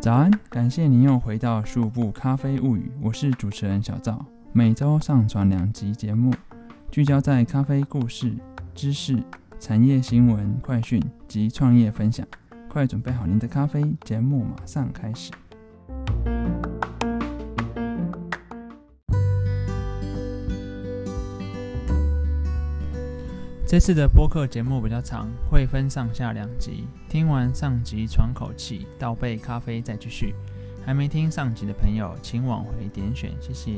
[0.00, 6.30] 早安，感谢您又回到数部咖啡物语，我是主持人小赵，每周上传两集节目，
[6.90, 8.36] 聚焦在咖啡故事、
[8.74, 9.18] 知识、
[9.58, 12.26] 产业新闻、快讯及创业分享。
[12.68, 15.30] 快准备好您的咖啡，节目马上开始。
[23.66, 26.86] 这次的播客节目比较长，会分上下两集。
[27.08, 30.34] 听完上集喘口气，倒杯咖啡再继续。
[30.84, 33.72] 还没听上集的朋友，请往回点选，谢谢。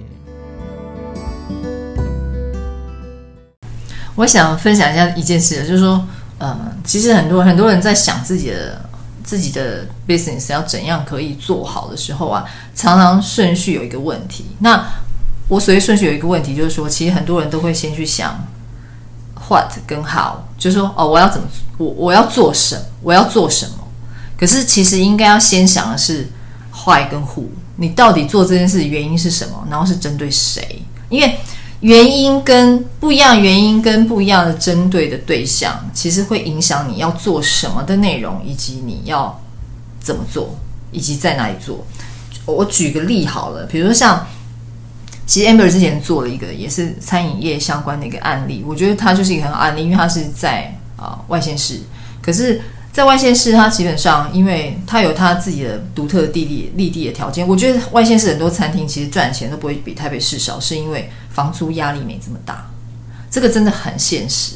[4.16, 6.04] 我想分享一下一件事，就是说，
[6.38, 8.84] 呃，其实很多很多人在想自己的
[9.22, 12.44] 自己的 business 要怎样可以做好的时候啊，
[12.74, 14.46] 常常顺序有一个问题。
[14.58, 14.84] 那
[15.48, 18.36] 我所谓顺序有一个问题，就是说，其实很多人都会先去想。
[19.48, 21.46] What 跟 How，就是说哦，我要怎么
[21.78, 23.78] 我我要做什么我要做什么？
[24.38, 26.28] 可是其实应该要先想的是
[26.84, 27.44] Why 跟 Who，
[27.76, 29.66] 你到底做这件事原因是什么？
[29.70, 30.82] 然后是针对谁？
[31.08, 31.38] 因为
[31.80, 39.40] 原因跟不一样，原因跟不一样的针对的对象，其实会影响你要做什么的内容，以及你要
[40.00, 40.56] 怎么做，
[40.90, 41.86] 以及在哪里做。
[42.44, 44.26] 我举个例好了，比如说像。
[45.26, 51.80] 其实 Amber 之前做了一个也是餐饮业相关的一个案例，我觉得它就是一个很好案例，因为它是在啊外县市。
[52.22, 62.70] 可是，在外县市，它基本上因为它有它自己的独特的地理立地的条件，我觉得外县市很多餐厅其实赚钱都不会比台北市少，是因为房租压力没这么大。
[63.28, 64.52] 这个真的很现实。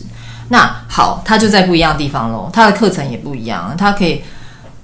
[0.50, 4.22] 那好，它就在不一样的地方喽，它的课程也不一样，它可以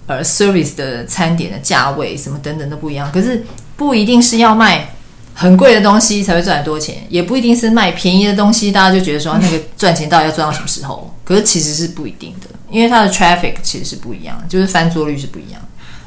[0.06, 4.95] 呃 service 的餐点的价位什么等等都不一样，可是不一定是要卖。
[5.38, 11.14] 很贵的东西才会赚很多钱，也不一定是卖便宜的东西，大家就觉得说那个赚钱到底要赚到什么时候？
[11.24, 15.60] 可是其实是不一定的，因为它的 traffic 其实是不一样，就是翻桌率是不一样。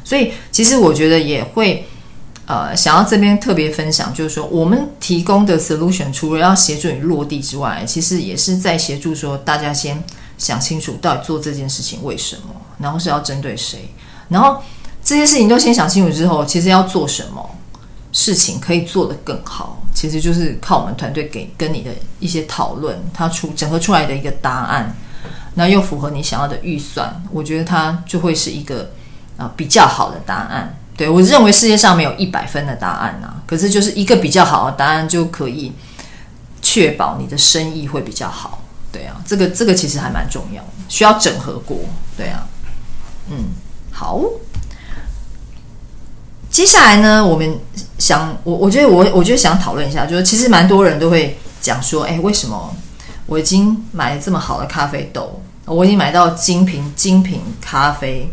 [0.03, 1.87] 所以其实我觉得也会
[2.47, 10.03] 呃想要这边特别分享，就是说我们提供的 solution 除了要协助你落地之外，其实也是在协助说大家先
[10.39, 13.93] 想清楚到底做这件事情为什么，然后是要针对谁，
[14.29, 14.63] 然后
[15.03, 17.47] 这些事情都先想清楚之后，其实要做什么。
[18.11, 24.95] 事情可以做得更好，其实就是靠我们团队给跟你的一些讨论，它出整合出来的一个答案，
[25.53, 28.91] 那又符合你想要的预算，我觉得它就会是一个
[29.37, 30.75] 啊比较好的答案。
[30.97, 35.71] 对我认为世界上没有一百分的答案呐，可是就是一个比较好的答案就可以
[36.61, 38.63] 确保你的生意会比较好。
[38.91, 41.77] 对啊，这个这个其实还蛮重要，需要整合过。
[42.17, 42.47] 对啊，
[43.29, 43.49] 嗯，
[43.91, 44.19] 好。
[46.49, 47.59] 接下来呢，我们
[47.99, 52.73] 想，我我觉得我我觉得想讨论一下，就是其实蛮多人都会讲说，哎，为什么
[53.27, 58.31] 我已经买了这么好的咖啡豆，我已经买到精品精品咖啡，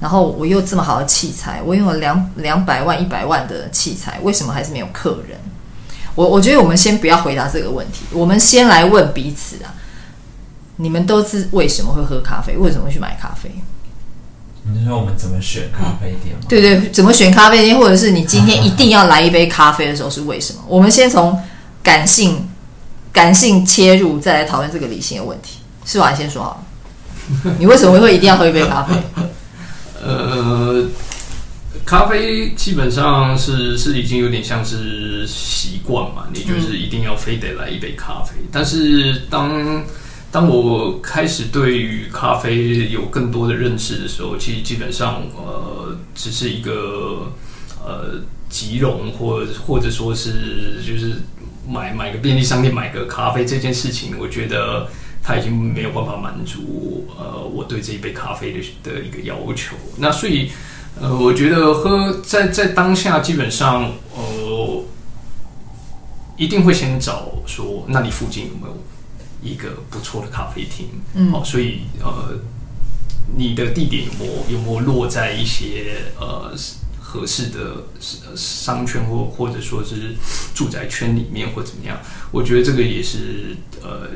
[0.00, 5.36] 然后我又这么好的器材，我用了两两百万一百万的器材，为什么还是没有客人？
[6.14, 9.74] 我我觉得我们先不要回答这个问题，我们先来问彼此啊，
[10.76, 12.56] 你们都是为什么会喝咖啡？
[12.56, 13.50] 为什么会去买咖啡？
[14.74, 16.42] 你说我们怎么选咖啡店吗？
[16.48, 20.60] 对对，怎么选咖啡店，或者是你今天一定要来一杯咖啡的时候是为什么？
[20.66, 21.40] 我们先从
[21.82, 22.48] 感性
[23.12, 25.58] 感性切入，再来讨论这个理性的问题。
[25.84, 26.12] 是吧？
[26.12, 26.62] 先说好
[27.46, 28.94] 了，你为什么会一定要喝一杯咖啡？
[30.04, 30.84] 呃，
[31.86, 38.34] 咖啡基本上是是已经有点像是习惯嘛，你就是一定要非得来一杯咖啡。
[38.52, 39.82] 但是当
[40.30, 47.32] 当我开始对于咖啡有更多的认识的时候，其实基本上呃，只是一个
[47.82, 51.22] 呃，即溶或或者说是就是
[51.66, 54.88] 买买个便利商店买个咖啡这件事情，我觉得
[55.22, 59.76] 它已经没有办法满足呃我对这一杯咖啡的的一个要求。
[59.96, 60.50] 那所以
[61.00, 64.84] 呃，我觉得喝在在当下基本上呃，
[66.36, 68.76] 一定会先找说，那你附近有没有？
[69.42, 72.38] 一个不错的咖啡厅，嗯，好，所以呃，
[73.36, 76.52] 你的地点有没有没有落在一些呃
[77.00, 77.84] 合适的
[78.36, 80.14] 商圈或或者说是
[80.54, 81.98] 住宅圈里面或怎么样？
[82.30, 84.10] 我觉得这个也是呃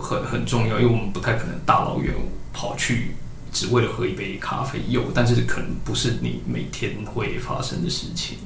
[0.00, 2.14] 很很重要，因为我们不太可能大老远
[2.52, 3.16] 跑去
[3.52, 8.38] 只为了喝一杯咖啡，有，但是可能不是你每天会发生的事情。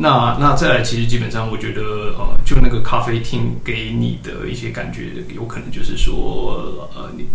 [0.00, 1.82] 那那再来，其实基本上，我觉得
[2.16, 7.26] 呃，就那个咖啡厅给你的一些感觉，有可能就是说，呃，你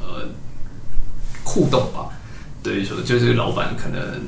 [0.00, 0.28] 呃
[1.44, 2.10] 互动吧，
[2.60, 4.20] 对，说就是老板可能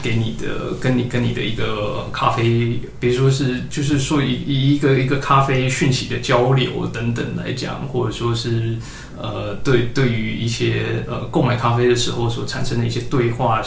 [0.00, 8.76] 给你的，跟你跟你的一个咖啡，比如说是就是说以以一个一个咖啡讯息的交流等等来讲，或者说是
[9.20, 13.60] 呃，对对于一些呃购买咖啡的时候所产生的一些对话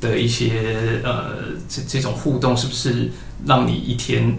[0.00, 3.10] 的一些呃这这种互动，是不是
[3.46, 4.38] 让你一天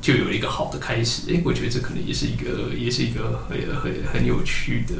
[0.00, 1.30] 就有一个好的开始？
[1.32, 4.94] 诶，我觉得这可能也是一个也是一个很很很有趣的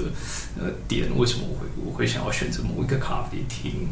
[0.60, 1.08] 呃点。
[1.16, 3.88] 为什么我会我会想要选择某一个咖啡厅？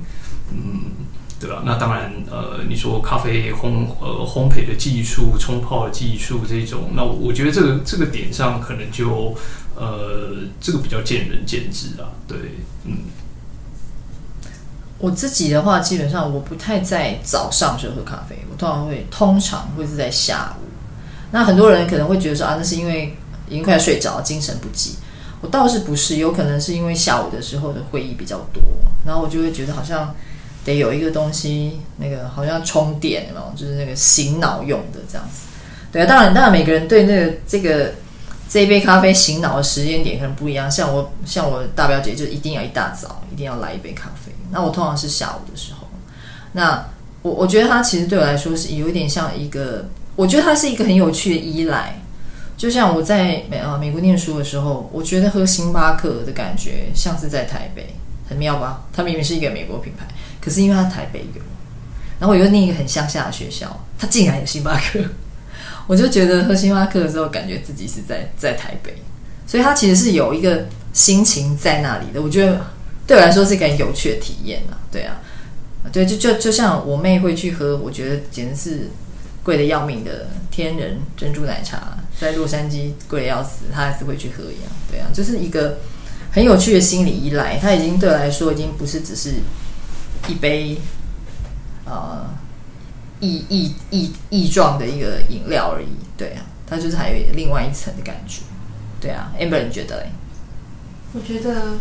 [0.53, 0.91] 嗯。
[1.39, 1.63] 对吧？
[1.67, 9.37] 那当然，呃，你说咖啡烘呃烘焙的技术、冲泡的技术这种，那我觉得这个这个点上可能就
[9.75, 12.09] 呃这个比较见仁见智啊。
[12.27, 12.39] 对，
[12.87, 13.01] 嗯。
[14.99, 20.65] 我自己的话，基本上我不太在早上就喝咖啡，我通常会通常会是在下午。
[21.31, 23.17] 那很多人可能会觉得说啊，那是因为
[23.49, 24.97] 已经快要睡着，精神不济。
[25.41, 28.63] 我倒是不是，有可能是因为下午的时候的会议比较多，
[29.05, 30.15] 然后我就会觉得好像。
[30.67, 35.47] 得有一个东西，那个好像充电哦，就是那个醒脑用的这样子。
[35.93, 37.95] 对啊，当然，当然每个人对那个这个
[38.49, 40.69] 这一杯咖啡醒脑的时间点可能不一样。
[40.69, 44.33] 像我，像我大表姐就一定要一大早一定要来一杯咖啡。
[44.51, 45.87] 那我通常是下午的时候。
[46.53, 46.89] 那
[47.23, 52.01] 我我觉得它其实对我来说是有一点像一个，我觉得它是一个很有趣的依赖。
[52.57, 57.95] 就像我在美啊美国念书的时候，我觉得喝星巴克的感觉像是在台北，
[58.29, 58.85] 很妙吧？
[58.93, 60.07] 它明明是一个美国品牌。
[60.41, 61.43] 可是因为它台北有，
[62.19, 65.01] 然后我又念一个很乡下的学校，它竟然有星巴克，
[65.87, 68.95] 我就觉得喝星巴克的时候，感觉自己是在在台北，
[69.47, 72.23] 所以他其实是有一个心情在那里的。
[72.23, 72.65] 我觉得
[73.07, 75.21] 对我来说是一个很有趣的体验啊，对啊，
[75.93, 78.91] 对，就就就像我妹会去喝，我觉得简直是
[79.43, 85.79] 贵的要命的天人珍珠奶茶，在洛杉矶贵的要死，她还是会去喝一样，对啊，就是一个
[86.33, 89.35] 很有趣的心理依赖，它已经对我来说已经不是只是。
[90.29, 90.77] 一杯，
[91.85, 92.27] 呃，
[93.21, 95.87] 异异异异状的一个饮料而已，
[96.17, 98.43] 对啊，它就是还有另外一层的感觉，
[99.01, 100.11] 对啊，amber 你觉得嘞？
[101.13, 101.75] 我觉得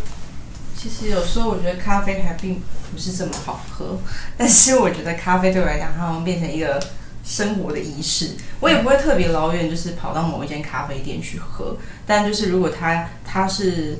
[0.76, 2.62] 其实有时候我觉得咖啡还并
[2.92, 3.98] 不是这么好喝，
[4.36, 6.80] 但是我觉得咖啡对我来讲，它好像变成一个
[7.24, 8.36] 生活的仪式。
[8.60, 11.76] 我也不会特别老远，就是跑到某一间咖啡店去喝，
[12.06, 13.98] 但就是如果它它是。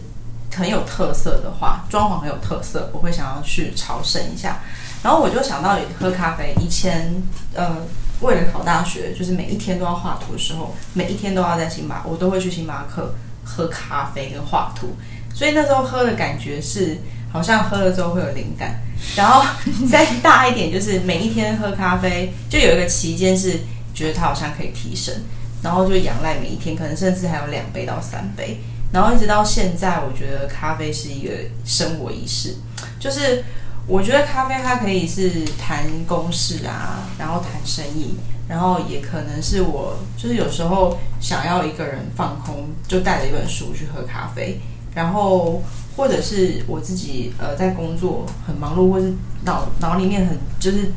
[0.55, 4.61] 很有特色的话，装潢很有特色，我会想要去朝圣一下。
[5.02, 7.76] 然后我就想到喝咖啡，以前呃
[8.20, 13.14] 为了考大学，就是每一天都要画图的时候，每一天都要在星巴，我都会去星巴克
[13.44, 14.96] 喝咖啡跟画图。
[15.37, 16.97] 所以那时候喝的感觉是，
[17.31, 18.81] 好像喝了之后会有灵感。
[19.15, 19.44] 然后
[19.87, 23.61] 再大一点，就是每一天喝咖啡，就有一个期间是
[23.93, 25.15] 觉得它好像可以提神，
[25.62, 28.59] 然后就仰赖每一天，可能甚至还有两杯到三杯。
[28.94, 31.31] 然后一直到现在，我觉得咖啡是一个
[31.67, 32.56] 生活仪式。
[32.99, 33.44] 就是
[33.87, 38.17] 我觉得咖啡它可以是谈公事啊，然后谈生意，
[38.49, 44.59] 然后也可能是我就是有时候想要一个人放空，就带着一本书去喝咖啡。
[44.97, 45.63] 然后
[45.97, 49.13] 或者是我自己呃在工作很忙碌，或是
[49.45, 50.91] 脑脑里面很就是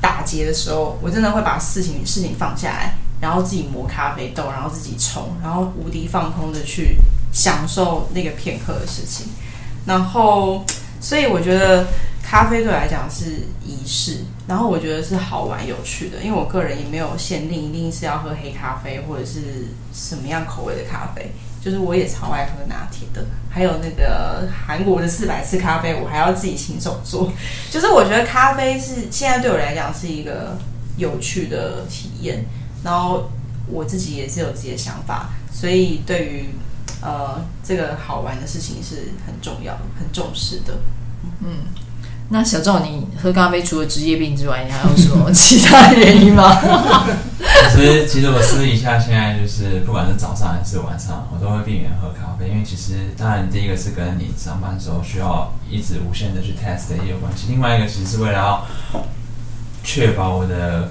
[0.00, 6.96] 打结的时候，我真的会把事情事情放下来，然后自己磨咖啡豆，然后自己冲，然后无敌放空的去。
[7.34, 9.26] 享受那个片刻的事情，
[9.86, 10.64] 然后，
[11.00, 11.84] 所以我觉得
[12.22, 21.32] 咖啡对我来讲是仪式，然后我觉得是好玩有趣的，因为我个人也没有限定一定是要喝黑咖啡或者是什么样口味的咖啡，
[21.64, 27.32] 就是我也超爱喝拿铁的，还有那个韩国的四百次咖啡，我还要自己亲手做，
[27.70, 30.58] 就是我觉得咖啡是现在对我来讲是一个
[30.98, 32.44] 有趣的体验，
[32.82, 33.30] 然后
[33.66, 36.50] 我自己也是有自己的想法，所以对于。
[37.06, 40.72] 呃，这个好玩的事情是很重要、很重视的。
[41.40, 41.66] 嗯，
[42.30, 46.50] 那小赵，你喝咖啡除了职业病之外，你还有什么其他原因吗？
[47.70, 58.66] 其实，其实我私底下现在就是，不管是早上还是晚上，我都会避免喝咖啡，因为其实，当然第一个是跟你上班时候需要一直无限的去 test 的也有关系，另外一个其实是为了要
[59.82, 60.90] 确保我的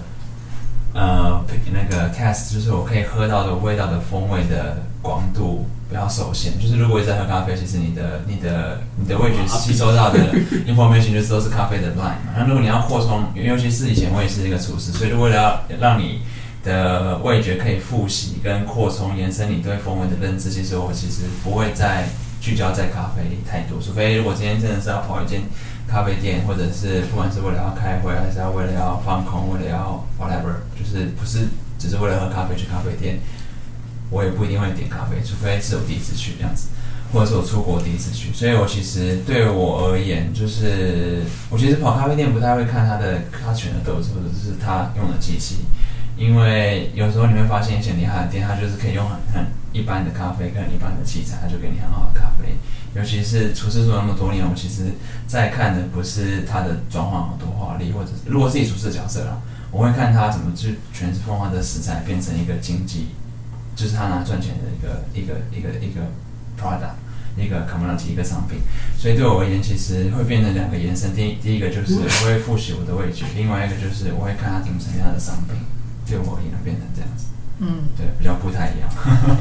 [0.94, 5.66] 呃那个 test，就是我可以喝到的味道的风味的广度。
[5.90, 10.18] 不要受限，就是如果一直在喝咖啡，其实你的、你的、你的味觉吸收到的
[10.66, 12.34] information 就是都是咖啡的 line 嘛。
[12.36, 16.22] 那如果你要扩充，尤其是以前我也是一个厨师，所以为了要让你
[16.64, 22.08] 的味觉可以复习跟扩充、延伸你对风味的认知，其实我其实不会再
[22.40, 23.82] 聚焦在咖啡太多。
[23.82, 25.42] 除非如果今天真的是要跑一间
[25.88, 33.20] 咖啡店，或者是不管是为了要开会，还是要为了要放空，为了要 whatever，就是不是只是为了喝咖啡去咖啡店。
[34.10, 36.68] 我也不一定会点咖啡，除非是我第一次去这样子，
[37.12, 38.32] 或者是我出国第一次去。
[38.32, 45.66] 所以我其实对我而言，就是我其实跑咖啡店不太会看他的他选的豆子或者是他用的机器，
[46.16, 52.56] 因为有时候你会发现一些厉害的店，它就是可以用很很一般的咖啡跟一般的器材，它就给你很好的咖啡。
[52.96, 54.94] 尤其是厨师做那么多年，我其实
[55.26, 59.42] 在看的不是它的装潢有多华丽，或者是如果是以厨师的角色啦，
[59.72, 63.08] 我会看他怎么去全是风化的食材变成一个经济，
[63.76, 66.02] 就是他拿赚钱的一个一个一个一个
[66.60, 67.02] product。
[67.36, 68.60] 一个 commodity 一个商品，
[68.96, 71.16] 所以对我而言，其实会变成两个延伸。
[71.16, 75.58] 第第一个就是我会复习我的味觉，另外一个就是我会看它怎么呈现他的商品，
[76.06, 77.26] 对我而言变成这样子。
[77.60, 78.90] 嗯，对，比较不太一样。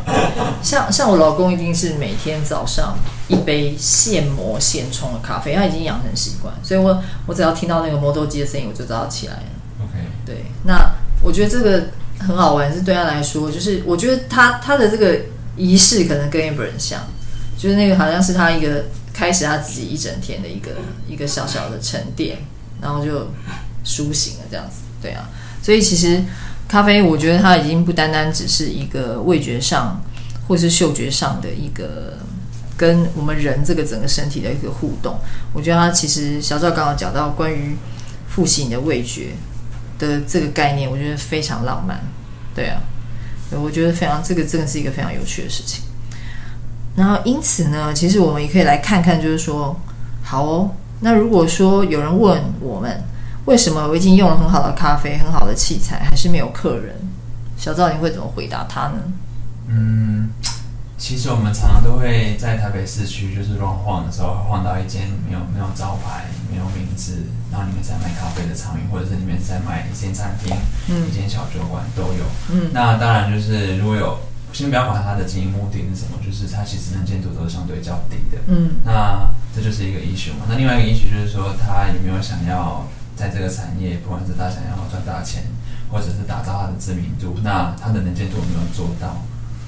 [0.62, 9.42] 像像我老公一定是每天早上一杯现磨现冲的咖啡，他已经养成习惯，所以我我只要听到那个磨豆机的声音，我就知道起来了。
[9.82, 10.92] OK，对，那
[11.22, 11.88] 我觉得这个
[12.18, 15.18] 很好玩，是对他来说，就是我觉得他他的这个
[15.56, 17.00] 仪式可能跟 Amber 很像，
[17.58, 20.72] 就是那个好像是他一个开始他自己一整天的一个
[21.08, 22.38] 一个小小的沉淀，
[22.80, 23.28] 然后就
[23.82, 25.28] 苏醒了这样子，对啊，
[25.62, 26.22] 所以其实
[26.72, 30.00] 咖啡，我觉得它已经不单单只是一个味觉上
[30.48, 32.16] 或是嗅觉上的一个
[32.78, 35.18] 跟我们人这个整个身体的一个互动，
[35.52, 37.76] 我觉得它其实小赵刚刚讲到关于
[38.26, 39.32] 复习你的味觉。
[39.98, 42.00] 的这个概念，我觉得非常浪漫，
[42.56, 42.80] 对啊，
[43.52, 45.84] 我觉得非常这个真的是一个非常有趣的事情。
[46.96, 49.78] 然后因此呢，其实我们也可以来看看，就是说，
[50.24, 50.70] 好哦，
[51.02, 53.04] 那如果说有人问我们，
[53.46, 56.94] 为什么我已经用了很好的咖啡、很好的器材，还是没有客人？
[57.56, 58.98] 小赵，你会怎么回答他呢？
[59.68, 60.30] 嗯，
[60.98, 70.56] 其实我们常常都会在台北市区就是乱晃的时候，晃到一间没有没有招牌、没有名字，然后里面在卖咖啡的场域，或者是里面在卖一间餐厅、
[70.88, 72.24] 嗯一间小酒馆都有。
[72.50, 74.18] 嗯那当然就是如果有，
[74.52, 78.38] 先不要管它的经营目的是什么，就是它其实能见度都是相对较低的。
[78.48, 80.46] 嗯那这就是一个 issue 嘛。
[80.48, 85.44] 那另外一个 issue 就是说，他有没有想要在这个产业，不管是他想要赚大钱，
[85.90, 89.22] 或者是打造他的知名度，那他的能见度有没有做到？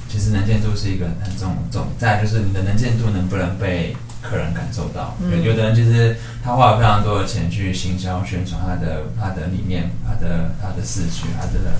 [0.09, 5.17] 其实能见度是一个很重重，再就是你的能见度能不能被客人感受到？
[5.21, 11.75] 嗯有有的人就是他花了非常多的钱去行销宣传他的他的理念、他的他的视觉、他的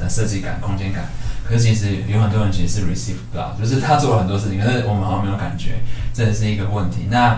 [0.00, 1.08] 呃设计感、空间感。
[1.44, 5.80] 可是其实有很多人其实是 receive 不到，就是他做了很多事情，可是我们好像没有感觉，
[6.14, 7.08] 这也是一个问题。
[7.10, 7.36] 那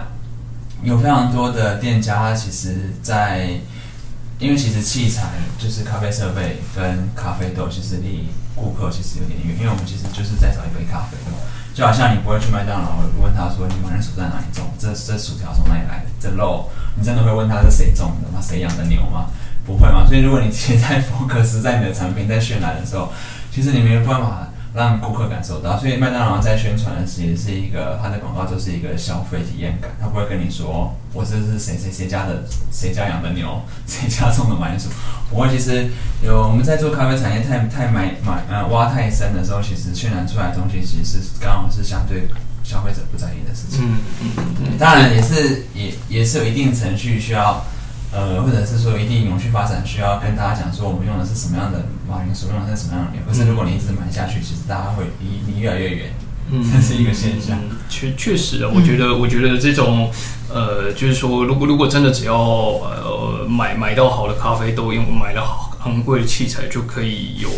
[0.83, 3.51] 有非常多的店家，他其实在
[4.39, 11.39] 因为其实器材就是咖啡设备跟咖啡豆，其实离顾客其实有点远，因为我们其实就是在找一杯咖啡嘛。
[11.73, 18.39] 就好像你不会去麦当劳问他说你买的薯在哪里种，这这薯条从哪里来的，这肉你真的会问他是谁种的吗？
[18.43, 19.31] 谁养的牛吗？
[19.65, 20.05] 不会嘛。
[20.07, 23.11] 所以如果你现在 focus 在你的产品在渲染的时候，
[23.51, 25.79] 其实你没有办法让顾客感受到。
[25.79, 34.89] 所以麦当劳在宣传的其实是一个它的广告就是一个消费体验感，他不会跟你说我这是谁谁谁家的谁家养的牛， 谁家种的买薯。
[35.31, 35.89] 不过其实
[36.23, 42.29] 有我们在做咖啡产业太太埋埋呃挖太深的时候，其实渲染出来的东西其实是刚好是相对
[42.63, 43.81] 消费者不在意的事情。
[43.83, 47.65] 嗯嗯嗯当然也是也也是有一定程序需要，
[48.13, 53.23] 呃，或者是说一定永续发展需要跟大家讲说我们用的是什么样的马铃薯，用的是什么样的牛。
[53.27, 56.15] 可是如果你一直买下去，其实大家会离你越来越远，
[56.51, 57.59] 嗯 这是一个现象。
[57.59, 60.11] 嗯确确实啊，我觉得，我觉得这种，
[60.49, 67.51] 呃，就是说，如果如果真的只要呃买买到好的咖啡豆，用买了好昂贵的器材，就可以有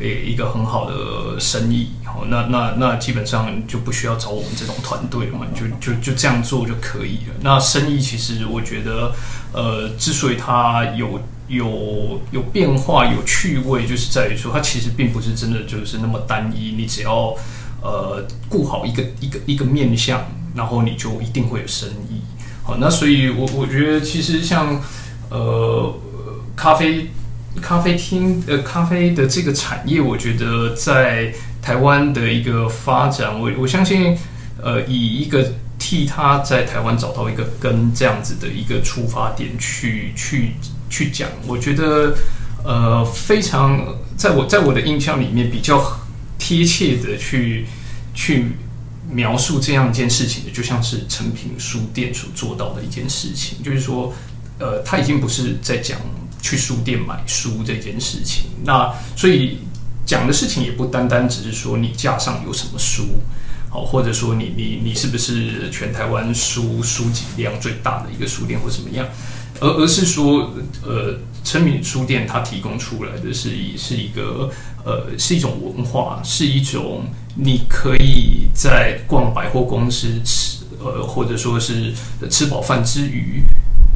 [0.00, 7.34] 呃一个很好的生意，好，那那那基本上就不需要找我们这种团队了嘛，就就就这样做就可以了。
[7.40, 9.12] 那生意其实我觉得，
[9.52, 17.34] 呃，之所以它有有有变化、有趣味，就是在于说，它其实并不是真的就是那么单一，你只要
[17.82, 22.20] 呃顾好一个一个一个面向，然后你就一定会有生意。
[22.62, 24.80] 好，那所以我我觉得其实像
[25.30, 25.94] 呃
[26.54, 27.10] 咖啡
[27.62, 34.14] 咖啡厅呃咖啡的这个产业，我觉得在台湾的一个发展，我我相信
[34.62, 40.52] 呃以一个替他在台湾找到一个跟这样子的一个出发点去去
[40.90, 42.14] 去讲，我觉得
[42.64, 46.00] 呃非常在我在我的印象里面比较
[46.36, 47.66] 贴切的去
[48.12, 48.52] 去
[49.08, 54.12] 描述这样一件事情的，就像是成品书店所做到的一件事情，就是说，
[54.58, 55.98] 呃，他已经不是在讲
[56.42, 59.58] 去书店买书这件事情，那所以
[60.04, 63.04] 讲的事情也不单单只是说你架上有什么书。
[63.70, 69.06] 好，或者说你你你是不是全台湾书书籍量最大的一个书店或怎么样？
[69.60, 74.50] 而而是说，呃，成品书店它提供出来的是一是一个
[74.84, 81.92] 呃是一种文化，是一种你可以在逛百货公司吃呃或者说是
[82.30, 83.42] 吃饱饭之余，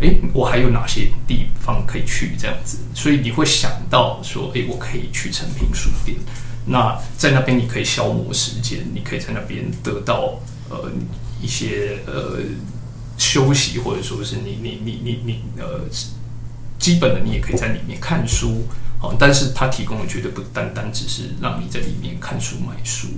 [0.01, 6.19] 诶，我还有哪些地方可以去这样子，所以你会想到说，诶，我可以去成品书店。
[6.67, 10.91] 那在那边你可以消磨时间，你可以在那边得到呃
[11.41, 12.39] 一些呃
[13.19, 15.81] 休息，或者说是你你你你你呃
[16.79, 18.63] 基本的你也可以在里面看书。
[19.01, 23.09] 好，但是它提供的绝对不单单只是让你在里面看书买书。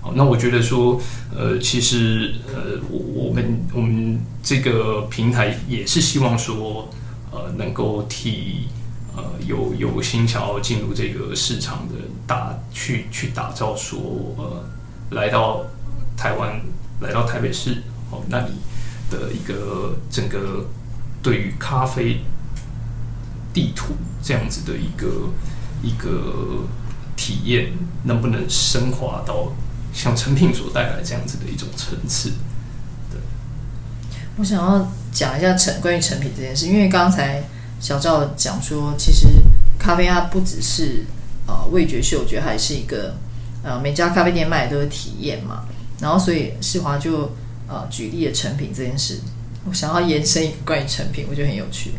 [0.00, 0.98] 好，那我觉得说，
[1.36, 6.88] 呃，其实呃，我我们我们这个平台也是希望说，
[7.30, 8.68] 呃，能够替
[9.14, 11.94] 呃有有心想要进入这个市场的
[12.26, 13.98] 打去去打造说，
[14.36, 14.64] 呃，
[15.16, 15.64] 来到
[16.16, 16.60] 台湾，
[17.00, 18.52] 来到台北市，哦，那里
[19.10, 20.66] 的一个整个
[21.22, 22.20] 对于咖啡
[23.52, 25.30] 地图这样子的一个
[25.82, 26.64] 一个
[27.16, 27.72] 体验，
[28.04, 29.52] 能不能升华到
[29.92, 32.32] 像成品所带来这样子的一种层次？
[34.36, 37.44] 我想要讲一下成关于成品这件事，因为刚才
[37.78, 39.28] 小赵讲说，其实
[39.78, 41.04] 咖啡它不只是
[41.54, 43.14] 呃味觉、嗅觉，还是一个
[43.62, 45.64] 呃每家咖啡店卖的都是体验嘛。
[46.00, 47.30] 然后所以世华就
[47.68, 49.20] 呃举例了成品这件事，
[49.64, 51.92] 我想要延伸一个关于成品，我觉得很有趣。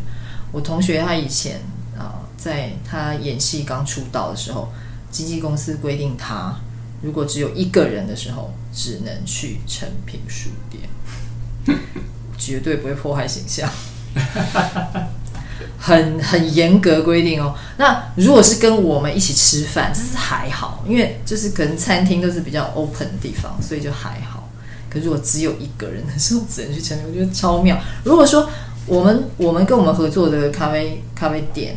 [0.52, 1.60] 我同学他以前
[1.98, 4.68] 啊、在他演戏刚出道的时候，
[5.10, 6.54] 经纪公司规定他
[7.00, 10.82] 如果只有一个人的时候，只能去成品书店。
[12.38, 13.68] 绝对不会破坏形象，
[15.86, 17.54] 很很严格规定哦。
[17.76, 24.50] 那如果是跟我们一起吃饭，这是还好，因为就是可能餐厅都是比较 open 的地方，所以就还好。
[24.90, 27.78] 可如果只有一个人的时候，只能去成品，我觉得超妙。
[28.02, 28.50] 如果说
[28.86, 31.76] 我们我们跟我们合作的咖啡咖啡店，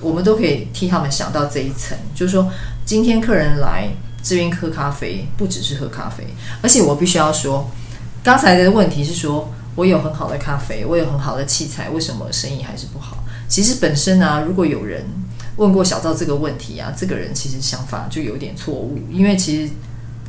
[0.00, 2.50] 我们都可以替他们想到这一层，就是说
[2.86, 3.90] 今天客人来
[4.22, 6.24] 这边喝咖啡，不只是喝咖啡，
[6.62, 7.70] 而且我必须要说，
[8.24, 9.52] 刚才的问题是说。
[9.74, 13.21] 我有很好的咖啡，我有很好的器材，为什么生意还是不好？
[13.52, 15.04] 其实本身呢、如果有人
[15.56, 19.70] 问过小赵这个问题啊，这个人其实想法就有点错误，因为其实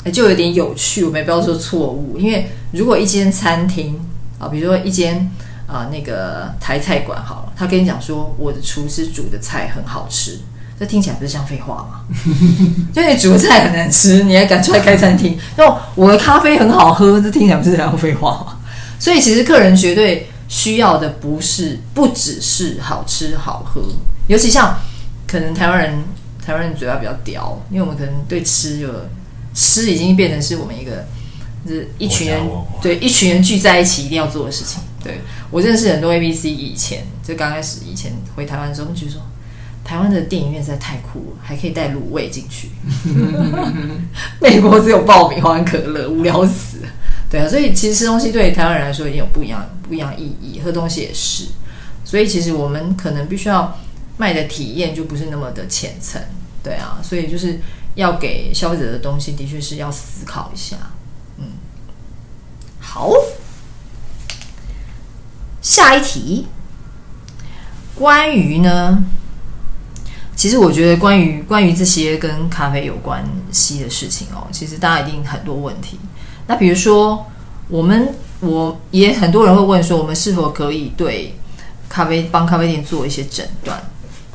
[0.04, 3.98] 哎就有点有趣，我们也不要说错误，因为如果一间餐厅
[4.40, 5.32] 啊，比如说一间
[5.68, 10.40] 啊那个台菜馆好了，他跟你讲说我的厨师煮的菜很好吃，
[10.78, 12.02] 这听起来不是像废话吗？
[12.94, 15.40] 就你煮的菜很难吃，你还敢出来开餐厅？
[15.56, 18.60] 然后我的咖啡很好喝，这听起来不是像废话吗？
[19.00, 23.82] 所以其实客人绝对需要的不是不只是好吃好喝，
[24.28, 24.78] 尤其像
[25.26, 26.04] 可能台湾人
[26.46, 28.88] 台湾人嘴巴比较刁，因为我们可能对吃有
[29.56, 31.08] 吃已经变成是我们一个
[31.68, 32.40] 就是一群人
[32.84, 34.80] 对一群人聚在一起一定要做的事情。
[35.04, 39.20] 对我认识很多 A B C 以前就刚开始以前回台湾的时候，就说
[39.84, 42.70] 台湾的电影院实在太酷了，还可以带卤味进去。
[44.40, 46.90] 美国只有爆米花、可乐，无聊死了。
[47.34, 51.48] 对啊，所以其实吃东西对台湾人来说已经有不一样不一样意义，喝东西也是。
[52.06, 53.76] 所以其实我们可能必须要
[54.18, 56.22] 卖的体验就不是那么的浅层，
[56.62, 57.60] 对啊，所以就是
[57.96, 60.78] 要给消费者的东西，的确是要思考一下。
[61.40, 61.46] 嗯，
[62.80, 63.12] 好，
[65.60, 66.46] 下一题，
[67.96, 69.04] 关于呢，
[70.36, 75.98] 其实我觉得关于关于这些跟咖啡有关系的事情哦，其实大家一定很多问题。
[76.48, 77.26] 那比如说，
[77.70, 81.36] 我们我也很多人会问说，我们是否可以对
[81.88, 83.82] 咖啡帮咖啡店做一些诊断？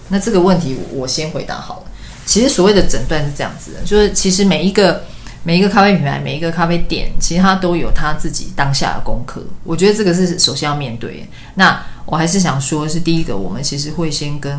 [0.08, 1.82] 那这个问题我我先回答好了。
[2.24, 5.04] 其实所谓的诊断是这样子的，就是其实每一个
[5.42, 9.42] 每一个咖啡品牌、每一个咖啡店，其实它都有它自己当下的功课。
[9.64, 11.28] 我觉得这个是首先要面对。
[11.54, 14.58] 那我还是想说，是第一个，我们其实会先跟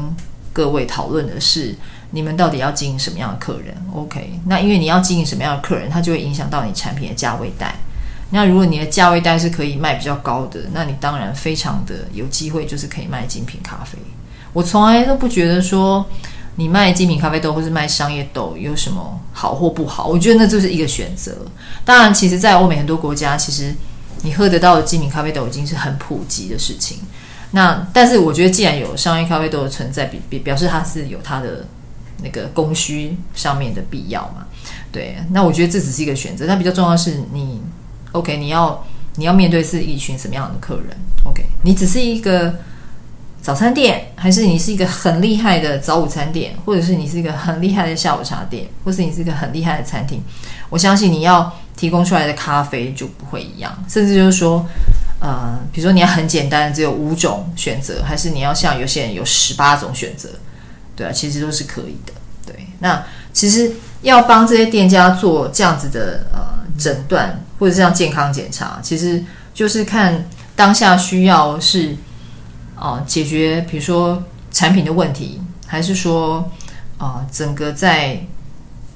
[0.52, 1.76] 各位讨论的是，
[2.12, 7.76] 你们到底要经营什么样的客人？OK，那因为你要经营什么样的客人，它就会影响到你产品的价位带。
[8.32, 13.98] 那如果你的价位带是可以卖比较高的，那你当然非常的有机会，就是可以卖精品咖啡。
[14.54, 16.06] 我从来都不觉得说
[16.56, 21.38] 你卖精品咖啡豆或是卖商业豆有什么好或不好，我觉得那就是一个选择。
[21.86, 23.74] 当然，其实，在欧美很多国家，其实
[24.24, 27.00] 你喝得到的精品咖啡豆已经是很普及的事情。
[27.52, 31.66] 那但是我觉得，既然有商业咖啡豆的存在，比比表示它是有它的
[32.24, 34.46] 那个供需上面的必要嘛。
[34.92, 36.46] 对，那我觉得这只是一个选择。
[36.46, 37.62] 那比较重要的是你
[38.12, 42.56] ，OK，你要你要面对是一群什么样的客人？OK，你只是一个
[43.42, 50.22] 早餐店，还是你是一个很厉害的早午餐店，或者是你是一个很厉害的下午茶店，或是你是一个很厉害的餐厅？
[50.70, 54.66] 我相信你要提供出来的咖啡就不会一样，甚至就是说，
[55.20, 60.30] 呃，比如说你要很简单，只有五种选择，还是你要像有些人有十八种选择？
[61.00, 62.12] 对啊，其实都是可以的。
[62.46, 71.96] 对，那其实要帮这些店家做这样子的呃诊断，或者是像健康检查，其实就是看当下需要是
[72.76, 76.52] 哦解决，比如说产品的问题，还是说
[76.98, 78.20] 啊、整个在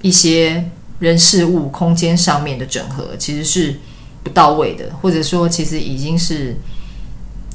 [0.01, 3.79] 一些人事物空间上面的整合其实是
[4.23, 6.57] 不到位的，或者说其实已经是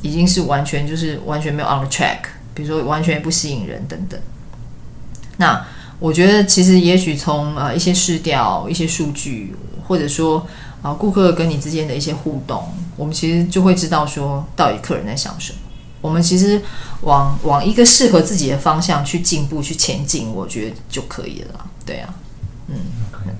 [0.00, 2.20] 已经是完全就是完全没有 on the track，
[2.54, 4.18] 比如说完全不吸引人等等。
[5.38, 5.64] 那
[5.98, 10.46] 我觉得其实也许从呃一些试调、一些数据，或者说
[10.82, 15.58] 啊、顾客跟你之间的一些互动，我们其实就会知道说到底客人在想什么。
[16.00, 16.62] 我们其实
[17.00, 21.66] 往往一个适合自己的方向去进步、去前进，我觉得就可以了啦。
[21.84, 22.14] 对啊，
[22.68, 22.76] 嗯，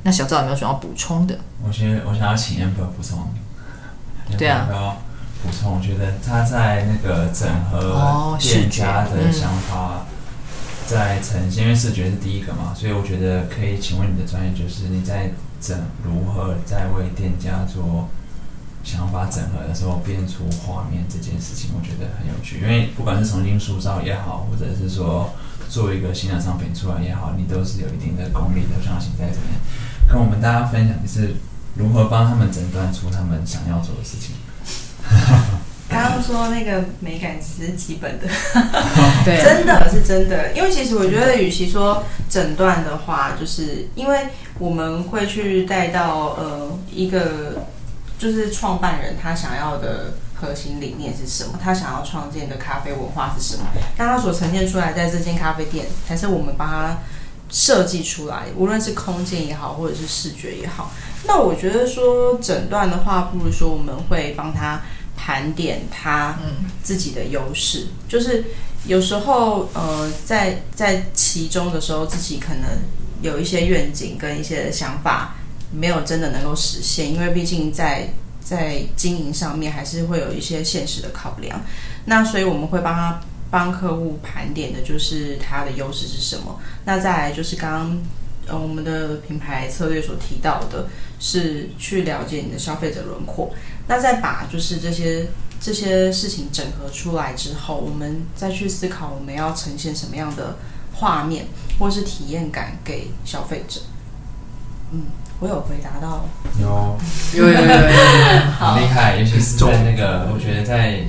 [0.02, 1.38] 那小赵有没有什么要补充的？
[1.64, 3.18] 我觉得我想要请 Amber 补充。
[4.36, 4.66] 对啊
[5.40, 10.04] 补充，我觉得他在那个整哦合店家的嗯想法，
[10.88, 18.08] 在呈现，因为视觉是第一个嘛，所以我觉得可以请问你的专业，就是你在整如何在为店家做
[18.82, 22.60] 想法整合的时候变出画面这件事情，我觉得很有趣。
[22.60, 25.30] 因为不管是重新塑造也好，或者是说
[25.68, 28.80] 做一个新的商品出来也好，你都是有一定的功力的。
[28.80, 29.60] 我想请在这边
[30.08, 31.34] 跟我们大家分享，你是
[31.74, 34.34] 如何帮他们诊断出他们想要做的事情。
[35.98, 38.28] 刚刚说那个美感只是基本的，
[39.24, 44.28] 对啊，真的是真的，因为其实我觉得，与其说诊断的话，就是因为
[44.60, 47.66] 我们会去带到呃一个
[48.16, 56.98] 就是创办人他想要的核心理念是什么，他想要创建的咖啡文化是什么，那他所呈现出来在这间咖啡店，才是我们帮他
[57.50, 60.92] 设计出来，无论是空间也好，或者是视觉也好。
[61.26, 64.80] 那我觉得说诊断的话，不如说我们会帮他
[65.18, 66.38] 盘点他
[66.84, 68.44] 自己的优势，就是
[68.86, 72.64] 有时候呃，在在其中的时候，自己可能
[73.20, 75.34] 有一些愿景跟一些想法
[75.72, 78.08] 没有真的能够实现，因为毕竟在
[78.40, 81.60] 在经营上面还是会有一些现实的考量。
[82.04, 86.60] 那所以我们会帮他帮客户盘点的就是他的优势是什么。
[86.84, 87.98] 那再来就是刚刚
[88.46, 90.86] 呃我们的品牌策略所提到的，
[91.18, 93.50] 是去了解你的消费者轮廓。
[93.86, 95.28] 那再把就是这些
[95.60, 100.56] 这些事情整合出来之后，我们再去思考我们要呈现什么样的
[100.94, 101.46] 画面
[101.78, 103.80] 或是体验感给消费者。
[104.92, 105.02] 嗯，
[105.40, 106.24] 我有回答到。
[106.60, 106.96] 有
[107.34, 107.72] 有有有有有，
[108.58, 111.04] 很厉害，尤其是在那个，我觉得在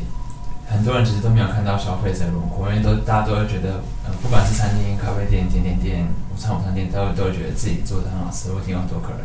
[0.70, 9.20] 很多人其实都没有看到消费者轮廓，因为都大家都会觉得，呃，不管是餐厅、咖啡店、甜点店、午餐午餐店，都都会觉得自己做的很好吃，会提供很多客人。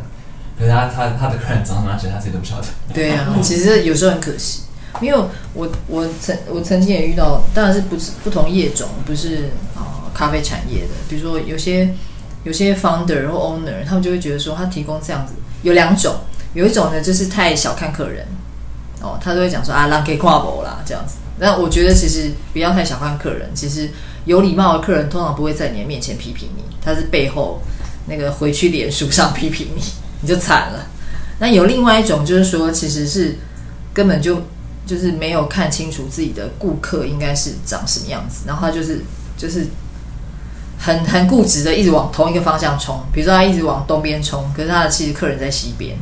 [0.57, 2.67] 可是他他他的客人长什么样，其实他自己都不晓得。
[2.93, 4.61] 对啊，其实有时候很可惜，
[5.01, 5.19] 因为
[5.53, 11.93] 我我曾我曾经也遇到，当然是不是不同业种，不是啊、咖啡产业的，比如说有些
[12.43, 16.15] 有些 founder 或 owner，他们就会觉得说他提供这样子有两种，
[16.53, 18.25] 有一种呢就是太小看客人，
[19.01, 21.15] 哦，他都会讲说啊，让给跨博啦这样子。
[21.37, 23.89] 那我觉得其实不要太小看客人，其实
[24.23, 27.59] 有礼貌的客人通常不会在你的面前批评你，他是背后
[28.07, 29.81] 那个回去脸书上批评你，
[30.21, 30.87] 你就惨了。
[31.39, 33.37] 那有另外一种就是说，其实是
[33.93, 34.41] 根本就
[34.85, 39.01] 就是没有看清楚自己的顾客应该是长什么样子，然后他就是
[39.37, 39.67] 就是
[40.79, 45.97] 很很固执的一直往同一个方向冲，比如说他一直往东边冲，可是他的其实客人在西边，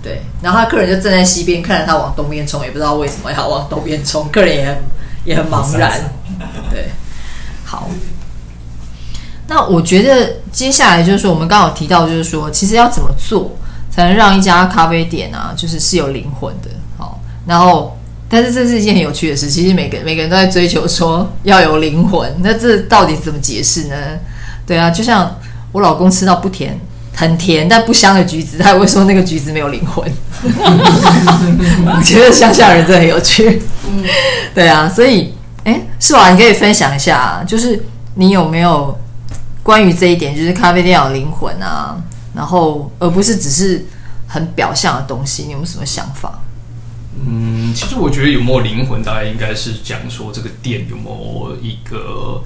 [0.00, 4.76] 对，然后他客人就站在西边看着他往东边冲，也不知道为什么要往东边冲，客人也很
[5.24, 5.90] 也很茫然，
[6.70, 6.90] 对，
[7.64, 7.90] 好。
[9.54, 13.54] 那我觉得接下来就是说，我们刚好提到，就是说，其实要怎么做
[13.90, 17.20] 才能让一家咖啡店啊，就是是有灵魂的，好。
[17.46, 17.98] 然后，
[18.30, 23.94] 但是这是一件很有趣的事，其实每个每个人都在追求说要有灵魂，那这到底怎么解释呢？
[24.66, 25.38] 对啊，就像
[25.72, 26.80] 我老公吃到不甜、
[27.14, 30.10] 很甜但不香的橘子，他也会说那个橘子没有灵魂。
[30.42, 33.60] 我觉得乡下人真的很有趣。
[33.86, 34.02] 嗯，
[34.54, 35.34] 对啊，所以，
[35.64, 36.30] 哎，是吧？
[36.30, 37.84] 你可以分享一下，就是
[38.14, 38.98] 你有没有
[39.62, 41.96] 关于这一点，就是咖啡店有灵魂啊，
[42.34, 43.86] 然后而不是只是
[44.26, 46.40] 很表象的东西，你有没有什么想法？
[47.24, 52.42] 嗯，其实我觉得有没有灵魂，大概应该是讲说这个店有没有一个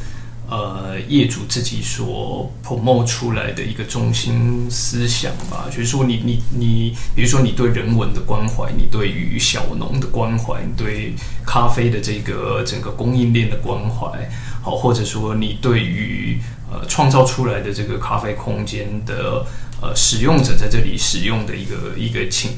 [0.49, 5.67] 呃业主自己所 promote 出来的一个中心思想吧。
[5.71, 14.31] 就是说你你你，比如说你对人文的关怀，你对于小农的关怀，你对咖啡的这个整个供应链的关怀，
[14.63, 16.39] 好，或者说你对于
[16.71, 19.45] 呃创造出来的这个咖啡空间的
[19.81, 22.53] 呃使用者在这里使用的一个一个情。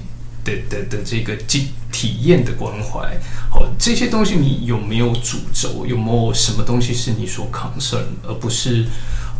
[0.44, 3.18] 的的的这个体体验的关怀，
[3.50, 5.86] 好，这些东西你有没有主轴？
[5.86, 8.86] 有没有什么东西是你所扛承而不是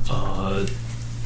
[0.09, 0.65] 呃，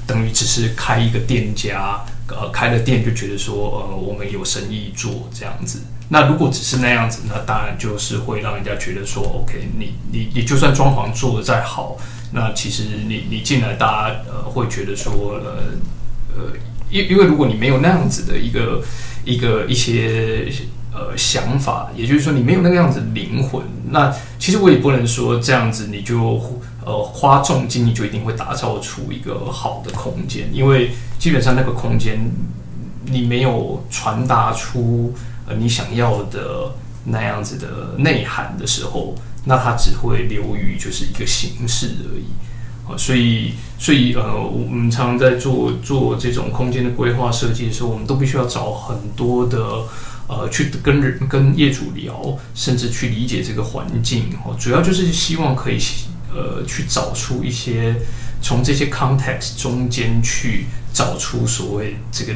[0.06, 3.54] 等于只是开一个店家，呃，开了店就觉得说，
[3.88, 5.82] 呃，我们有生意做这样子。
[6.08, 11.96] 那如果只是那样子，那当然就是会让人家觉得说，OK，你你你就算装潢做的再好，
[12.32, 15.56] 那其实你你进来，大家呃会觉得说，呃
[16.36, 16.52] 呃，
[16.90, 18.82] 因因为如果你没有那样子的一个
[19.24, 20.50] 一个一些
[20.92, 26.40] 呃想法，也就是说你没有那个样子灵魂，那其实我也不能说这样子你就
[26.84, 32.18] 呃花重金你就一定会打造出一个好的空间，因为基本上那个空间
[33.06, 35.14] 你没有传达出
[35.46, 36.72] 呃你想要的
[37.04, 42.26] 那样子的内涵的时候，那它只会流于就是一个形式而已。
[42.88, 49.84] 啊，所以，所以，呃，我们常常在做做这种空间的规划设计的时候，我们都必须要找很多的，
[50.26, 54.24] 呃，去跟人、跟业主聊，甚至去理解这个环境。
[54.44, 55.78] 哦，主要就是希望可以，
[56.34, 57.94] 呃，去找出一些
[58.40, 62.34] 从这些 context 中间去找出所谓这个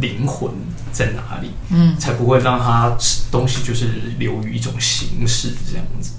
[0.00, 0.52] 灵魂
[0.92, 2.94] 在哪里，嗯，才不会让它
[3.30, 3.86] 东西就是
[4.18, 6.12] 流于一种形式这样子。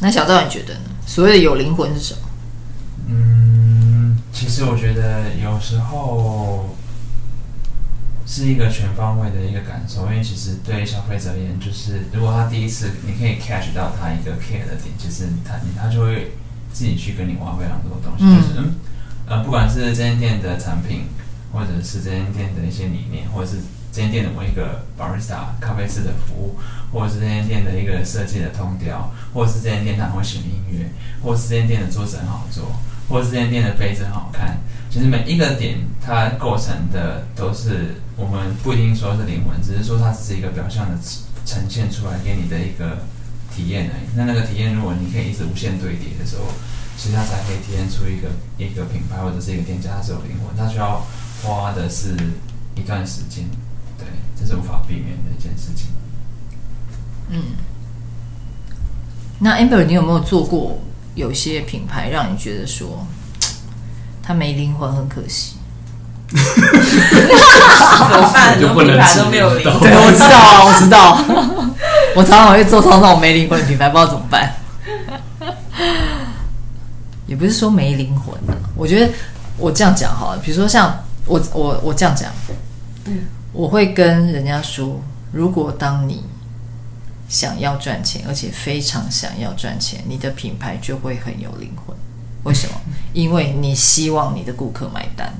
[0.00, 0.80] 那小赵你觉得呢？
[1.06, 2.20] 所谓的有灵魂是什么？
[3.08, 6.76] 嗯，其实我觉得有时候
[8.26, 16.32] 是一个全方位的一个感受，因为其实对消费者而言，就是如果他第一次你可以 catch 到他一个 care 的点，就是他他就会
[16.72, 18.74] 自己去跟你挖非常多东西，嗯就是嗯
[19.26, 21.06] 呃，不管是这间店的产品，
[21.52, 23.56] 或者是这间店的一些理念，或者是
[23.92, 26.56] 这间店的某一个 barista 咖啡师的服务，
[26.92, 30.90] 或者是这间店的一个设计的通调，或者是这间店它很会选音乐，
[31.22, 32.70] 或者是这间店的桌子很好坐，
[33.08, 34.58] 或者是这间店的杯子很好看。
[34.90, 40.96] 其实每一个点它构成的都是我们不一定说是灵魂，只是说它只是一个表象的
[41.44, 42.98] 呈现出来给你的一个
[43.54, 44.08] 体验而已。
[44.16, 46.44] 那那个体验，如果你可以一直无限堆叠的时候，
[46.96, 51.06] 其实它才可以体现出一个一个品牌或者是一个店家它是有灵魂，它需要
[51.42, 52.16] 花的是
[52.74, 53.44] 一段时间，
[54.38, 55.86] 这是无法避免的一件事情。
[57.30, 57.42] 嗯
[59.40, 60.80] 那 Amber，你有没有做过
[61.14, 63.06] 有些品牌让你觉得说
[64.22, 65.56] 他没灵魂，很可惜？
[66.28, 68.52] 怎么办？
[68.52, 71.22] 很 就不能多品牌都没有灵魂对，我知道啊，我知道。
[72.16, 74.54] 我常常会做到那种没灵魂的品牌，不知道怎么办。
[77.26, 79.12] 也不是说没灵魂的，我觉得
[79.56, 80.38] 我这样讲好了。
[80.42, 82.32] 比如说像我我我这样讲，
[83.58, 85.00] 我会跟人家说，
[85.32, 86.22] 如果当你
[87.28, 91.96] 想要赚钱，而且非常想要赚钱，你的品牌就会很有灵魂。
[92.44, 92.74] 为什么？
[93.12, 95.34] 因为你希望你的顾客买单。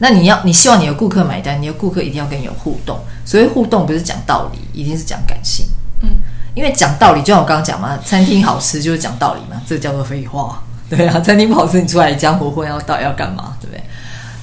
[0.00, 3.00] 那你要你希望你的顾客买单，你的顾客一定要跟你有互动。
[3.24, 5.64] 所谓互动不是讲道理，一定是讲感性。
[6.02, 6.10] 嗯，
[6.54, 10.62] 因为讲道理，就像我刚刚讲嘛，餐厅好吃就是讲道理嘛，这叫做废话。
[10.90, 13.56] 对啊，餐厅不好吃，你出来江湖混要到底要干嘛？
[13.62, 13.82] 对不对？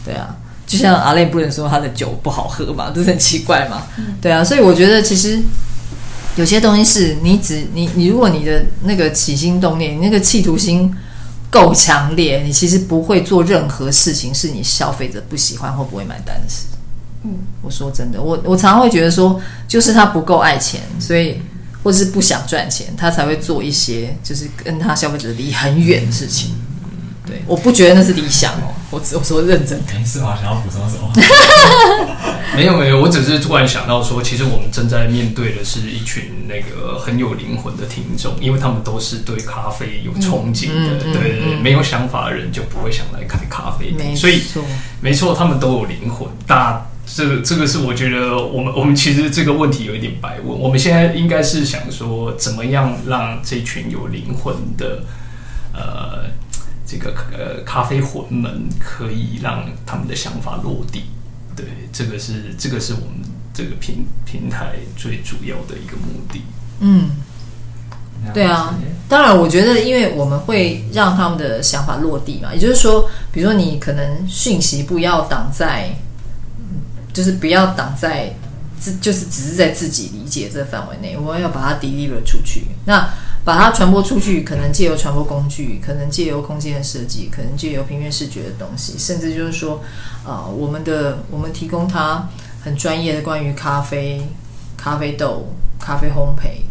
[0.03, 0.35] 对啊，
[0.69, 3.87] 就像阿累不能说他的酒不好喝嘛，这是很奇怪嘛。
[4.21, 5.41] 对啊，所以我觉得其实
[6.35, 10.95] 有些东西是你只你你如果你的那个起心动念，你那个企图心
[11.49, 16.67] 够强烈，你其实不会做任何事情是你消费者不喜欢或不会买单的事。
[17.23, 21.41] 嗯，我说真的，我我常常会觉得说，就是他不够爱钱，所以
[21.81, 26.51] 或是不想赚钱，他才会做一些就是跟他消费者离很远的事情。
[27.29, 29.93] 对，我不觉得那是理想哦，我只我说认真的。
[29.93, 30.35] 没事吧？
[30.41, 31.09] 想要补充什么？
[32.55, 44.63] 没有没有，我只是突然想到说，其实我们正在面对的是一群那个很有灵魂的听众，因为他们都是对咖啡有憧憬的，嗯嗯对对对，嗯没有想法的人就不会想来开咖啡没店，所以错，
[44.99, 46.27] 没错，他们都有灵魂。
[46.47, 55.03] 大这个这个是我觉得我们我们其实这个问题有一点白问，我们现在应该是想说，怎么样让这群有灵魂的
[55.73, 56.25] 呃
[56.89, 61.03] 这个呃咖啡魂们可以让他们的想法落地。
[61.55, 63.21] 对，这个是这个是我们
[63.53, 66.41] 这个平平台最主要的一个目的。
[66.79, 67.09] 嗯，
[68.33, 68.73] 对啊，
[69.07, 75.89] 当然，我觉得，因为我们会让他们的想法落地嘛，也就是说，比如说你可能讯息不要挡在，
[76.57, 76.79] 嗯
[77.13, 78.33] 就是不要挡在
[78.79, 82.67] 自，就是只是在自己理解这范围内，我们要把它 deliver 出去。
[82.85, 83.09] 那
[83.43, 89.81] 把它传播出去，可能借由传播工具，可能借由空间的设计，可能借由平面视觉的东西，甚至就是说，
[90.25, 92.29] 呃，我们的我们提供它
[92.63, 94.21] 很专业的关于咖啡、
[94.77, 96.63] 咖啡豆、咖啡烘焙。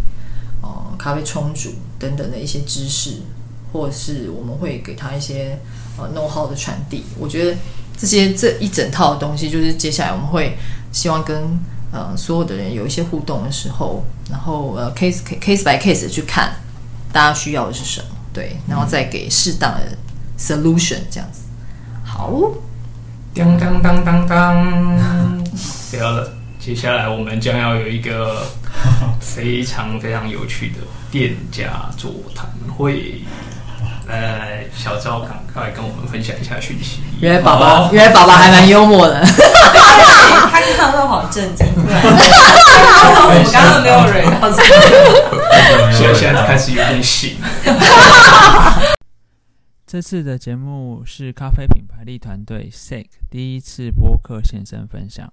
[0.61, 3.23] 哦，咖啡冲煮等等的一些知识，
[3.73, 5.57] 或是我们会给他一些
[5.97, 7.05] 呃 know how 的传递。
[7.17, 7.57] 我觉得
[7.97, 10.59] 这些这一整套的东西，就是接下来我们会
[10.91, 11.57] 希望跟
[11.93, 16.53] 呃所有的人有一些互动的时候，然后呃 case case by case 去看
[17.13, 19.97] 大家需要的是什么，对，然后再给适当的
[20.39, 21.43] solution 这样子。
[22.05, 22.33] 好，
[23.35, 25.45] 当当当当当，
[25.91, 26.33] 不要了。
[26.59, 28.43] 接下来我们将要有一个
[29.21, 30.77] 非常非常有趣的
[31.11, 32.47] 店家座谈
[32.77, 33.23] 会。
[34.09, 37.03] 来来来，小赵赶快跟我们分享一下讯息。
[37.21, 39.23] 原来宝宝，原来宝宝还蛮幽默的。
[39.23, 45.93] 他看到都好震惊，对，我们刚刚没有人告诉我。
[45.93, 47.37] 现在 现在开始有点醒。
[49.87, 55.31] 这次的节目是咖啡品牌力团队 SAK 第一次播客现身分享，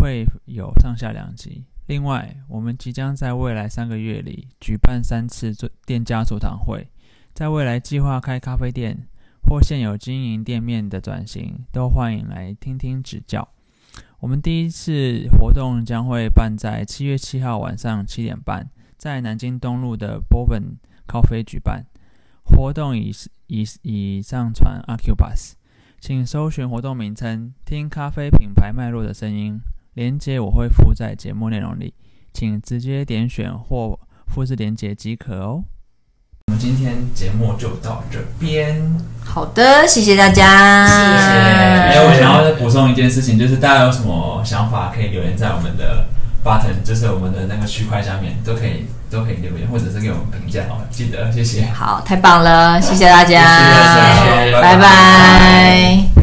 [0.00, 1.66] 会有上下两集。
[1.88, 6.88] 另外，我们即将在未来三个月里举办三次座店家座谈会。
[7.38, 9.06] 在未来计划开咖啡店
[9.44, 13.48] 或现有经营店面的转型，都欢迎来听听指教。
[14.18, 21.86] 我们第一次活动将会办在七月七号晚上七点半，在南京东路的 Boven 咖啡举办。
[22.42, 23.12] 活动已
[23.46, 25.52] 已已上传阿 Q Bus，
[26.00, 29.60] 请搜寻活动名称“听咖啡品牌脉络的声音”，
[29.94, 31.94] 连接我会附在节目内容里，
[32.32, 33.96] 请直接点选或
[34.26, 35.62] 复制连接即可哦。
[36.58, 38.82] 今天节目就到这边，
[39.24, 40.86] 好的，谢谢大家。
[40.86, 46.06] 谢谢哎，我想要补充一件事情，就是大家有什么想法可以留言在我们的
[46.44, 50.82] button，就是我们的那个区块下面都可以都可以留言，或者是给我们评价，好吗？
[50.90, 51.66] 记得，谢谢。
[51.72, 56.17] 好，太棒了，谢谢大家，谢谢大家拜拜。